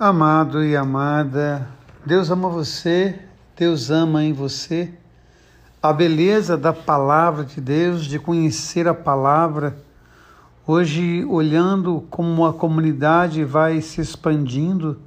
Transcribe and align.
Amado 0.00 0.62
e 0.62 0.76
amada, 0.76 1.68
Deus 2.06 2.30
ama 2.30 2.48
você, 2.48 3.18
Deus 3.56 3.90
ama 3.90 4.22
em 4.22 4.32
você. 4.32 4.94
A 5.82 5.92
beleza 5.92 6.56
da 6.56 6.72
palavra 6.72 7.44
de 7.44 7.60
Deus, 7.60 8.04
de 8.04 8.16
conhecer 8.16 8.86
a 8.86 8.94
palavra, 8.94 9.76
hoje 10.64 11.24
olhando 11.24 12.06
como 12.10 12.46
a 12.46 12.54
comunidade 12.54 13.42
vai 13.42 13.80
se 13.80 14.00
expandindo, 14.00 15.00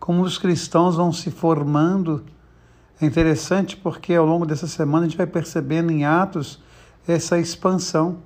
como 0.00 0.22
os 0.22 0.36
cristãos 0.36 0.96
vão 0.96 1.12
se 1.12 1.30
formando, 1.30 2.24
é 3.00 3.06
interessante 3.06 3.76
porque 3.76 4.16
ao 4.16 4.26
longo 4.26 4.44
dessa 4.44 4.66
semana 4.66 5.06
a 5.06 5.08
gente 5.08 5.16
vai 5.16 5.28
percebendo 5.28 5.92
em 5.92 6.04
Atos 6.04 6.60
essa 7.06 7.38
expansão. 7.38 8.16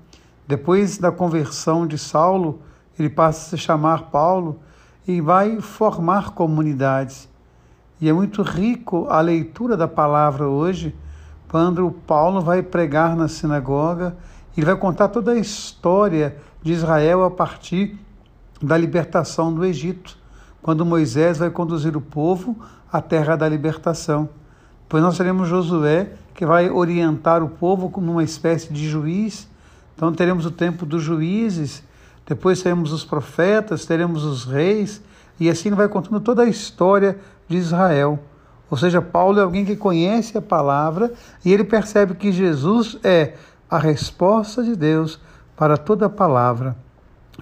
Depois 0.47 0.97
da 0.97 1.13
conversão 1.13 1.87
de 1.87 1.99
Saulo, 1.99 2.63
ele 2.99 3.11
passa 3.11 3.41
a 3.41 3.51
se 3.51 3.59
chamar 3.59 4.05
Paulo 4.05 4.59
e 5.09 5.23
vai 5.23 5.59
formar 5.59 6.33
comunidades. 6.33 7.27
E 7.99 8.11
é 8.11 8.13
muito 8.13 8.43
rico 8.43 9.07
a 9.09 9.23
leitura 9.23 9.75
da 9.75 9.89
palavra 9.89 10.47
hoje, 10.47 10.95
quando 11.49 11.91
Paulo 12.07 12.43
vai 12.43 12.63
pregar 12.63 13.17
na 13.17 13.27
sinagoga, 13.27 14.15
ele 14.55 14.67
vai 14.67 14.77
contar 14.77 15.09
toda 15.09 15.33
a 15.33 15.39
história 15.39 16.37
de 16.63 16.73
Israel 16.73 17.25
a 17.25 17.31
partir 17.31 17.99
da 18.61 18.77
libertação 18.77 19.53
do 19.53 19.65
Egito, 19.65 20.19
quando 20.61 20.85
Moisés 20.85 21.39
vai 21.39 21.49
conduzir 21.49 21.97
o 21.97 22.03
povo 22.03 22.55
à 22.93 23.01
terra 23.01 23.35
da 23.35 23.49
libertação. 23.49 24.29
Pois 24.91 25.03
nós 25.03 25.17
teremos 25.17 25.49
Josué, 25.49 26.13
que 26.35 26.45
vai 26.45 26.69
orientar 26.69 27.43
o 27.43 27.49
povo 27.49 27.89
como 27.89 28.13
uma 28.13 28.23
espécie 28.23 28.71
de 28.71 28.87
juiz. 28.87 29.49
Então 29.97 30.13
teremos 30.13 30.45
o 30.45 30.51
tempo 30.51 30.85
dos 30.85 31.03
juízes, 31.03 31.83
depois 32.29 32.63
teremos 32.63 32.93
os 32.93 33.07
profetas, 33.07 33.87
teremos 33.87 34.23
os 34.23 34.45
reis, 34.45 35.01
e 35.41 35.49
assim 35.49 35.71
vai 35.71 35.89
contando 35.89 36.21
toda 36.21 36.43
a 36.43 36.49
história 36.49 37.19
de 37.49 37.57
Israel. 37.57 38.19
Ou 38.71 38.77
seja, 38.77 39.01
Paulo 39.01 39.41
é 39.41 39.43
alguém 39.43 39.65
que 39.65 39.75
conhece 39.75 40.37
a 40.37 40.43
palavra 40.43 41.11
e 41.43 41.51
ele 41.51 41.65
percebe 41.65 42.15
que 42.15 42.31
Jesus 42.31 42.99
é 43.03 43.33
a 43.71 43.79
resposta 43.79 44.63
de 44.63 44.77
Deus 44.77 45.19
para 45.57 45.79
toda 45.79 46.05
a 46.05 46.11
palavra. 46.11 46.77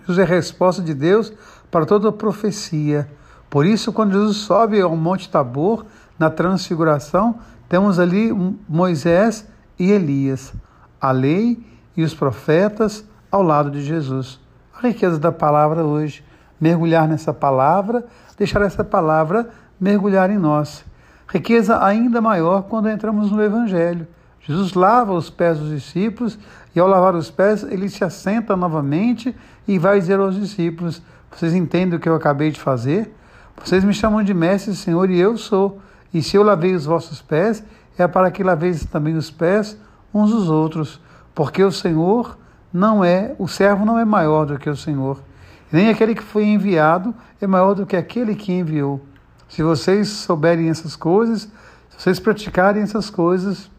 Jesus 0.03 0.21
é 0.21 0.23
a 0.23 0.27
resposta 0.27 0.81
de 0.81 0.95
Deus 0.95 1.33
para 1.69 1.85
toda 1.85 2.11
a 2.11 2.13
profecia. 2.13 3.11
Por 3.51 3.67
isso, 3.67 3.93
quando 3.93 4.13
Jesus 4.13 4.37
sobe 4.37 4.81
ao 4.81 4.95
Monte 4.95 5.29
Tabor, 5.29 5.85
na 6.17 6.31
transfiguração, 6.31 7.41
temos 7.69 7.99
ali 7.99 8.31
Moisés 8.69 9.49
e 9.77 9.91
Elias, 9.91 10.53
a 11.01 11.11
lei 11.11 11.59
e 11.97 12.05
os 12.05 12.15
profetas 12.15 13.05
ao 13.33 13.43
lado 13.43 13.69
de 13.69 13.83
Jesus 13.83 14.46
a 14.79 14.89
riqueza 14.89 15.19
da 15.19 15.33
palavra 15.33 15.85
hoje, 15.85 16.25
mergulhar 16.61 17.09
nessa 17.09 17.33
palavra, 17.33 18.05
deixar 18.37 18.63
essa 18.63 18.85
palavra 18.85 19.49
mergulhar 19.81 20.31
em 20.31 20.39
nós. 20.39 20.85
Riqueza 21.29 21.85
ainda 21.85 22.21
maior 22.21 22.63
quando 22.63 22.89
entramos 22.89 23.31
no 23.31 23.43
Evangelho. 23.43 24.07
Jesus 24.41 24.75
lava 24.75 25.13
os 25.13 25.29
pés 25.29 25.59
dos 25.59 25.71
discípulos 25.71 26.39
e, 26.75 26.79
ao 26.79 26.87
lavar 26.87 27.15
os 27.15 27.31
pés, 27.31 27.65
ele 27.65 27.89
se 27.89 28.05
assenta 28.05 28.57
novamente 28.57 29.35
e 29.67 29.79
vai 29.79 29.99
dizer 29.99 30.21
aos 30.21 30.37
discípulos: 30.37 31.03
Vocês 31.31 31.53
entendem 31.53 31.99
o 31.99 32.01
que 32.01 32.09
eu 32.09 32.15
acabei 32.15 32.51
de 32.51 32.61
fazer? 32.61 33.13
Vocês 33.63 33.83
me 33.83 33.93
chamam 33.93 34.23
de 34.23 34.33
Mestre, 34.33 34.75
Senhor, 34.75 35.11
e 35.11 35.19
eu 35.19 35.37
sou. 35.37 35.81
E 36.15 36.23
se 36.23 36.37
eu 36.37 36.43
lavei 36.43 36.75
os 36.75 36.87
vossos 36.87 37.21
pés, 37.21 37.65
é 37.99 38.07
para 38.07 38.31
que 38.31 38.45
laveis 38.45 38.85
também 38.85 39.17
os 39.17 39.31
pés 39.31 39.77
uns 40.15 40.31
dos 40.31 40.49
outros, 40.49 41.01
porque 41.35 41.63
o 41.63 41.73
Senhor 41.73 42.39
não 42.77 43.03
é, 43.03 43.35
o 43.39 43.49
servo 43.49 43.87
não 43.87 43.99
é 43.99 44.05
maior 44.05 44.45
do 44.45 44.59
que 44.59 44.69
o 44.69 44.77
Senhor. 44.77 45.19
Nem 45.73 45.89
aquele 45.89 46.15
que 46.15 46.23
foi 46.23 46.45
enviado 46.45 47.15
é 47.41 47.47
maior 47.47 47.75
do 47.75 47.87
que 47.87 47.97
aquele 47.97 48.35
que 48.35 48.53
enviou. 48.53 49.01
Se 49.49 49.63
vocês 49.63 50.09
souberem 50.09 50.69
essas 50.69 50.95
coisas, 50.95 51.49
se 51.89 52.03
vocês 52.03 52.21
praticarem 52.21 52.83
essas 52.83 53.09
coisas, 53.09 53.71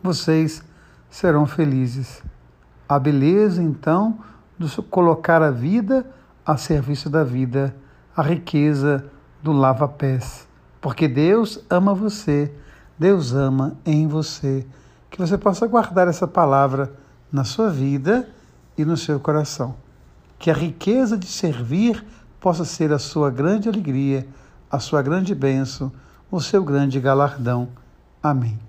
vocês 0.00 0.62
serão 1.10 1.46
felizes. 1.46 2.22
A 2.88 2.96
beleza, 2.96 3.60
então, 3.60 4.20
de 4.56 4.70
colocar 4.82 5.42
a 5.42 5.50
vida 5.50 6.06
a 6.46 6.56
serviço 6.56 7.10
da 7.10 7.24
vida, 7.24 7.74
a 8.16 8.22
riqueza 8.22 9.04
do 9.42 9.52
lava-pés. 9.52 10.46
Porque 10.80 11.08
Deus 11.08 11.62
ama 11.68 11.92
você, 11.92 12.54
Deus 12.96 13.34
ama 13.34 13.76
em 13.84 14.06
você. 14.06 14.64
Que 15.10 15.18
você 15.18 15.36
possa 15.36 15.66
guardar 15.66 16.06
essa 16.06 16.26
palavra 16.26 16.92
na 17.30 17.44
sua 17.44 17.70
vida 17.70 18.28
e 18.76 18.84
no 18.84 18.96
seu 18.96 19.18
coração. 19.18 19.74
Que 20.38 20.50
a 20.50 20.54
riqueza 20.54 21.16
de 21.16 21.26
servir 21.26 22.04
possa 22.40 22.64
ser 22.64 22.92
a 22.92 22.98
sua 22.98 23.30
grande 23.30 23.68
alegria, 23.68 24.26
a 24.70 24.78
sua 24.78 25.02
grande 25.02 25.34
bênção, 25.34 25.92
o 26.30 26.40
seu 26.40 26.62
grande 26.62 27.00
galardão. 27.00 27.68
Amém. 28.22 28.67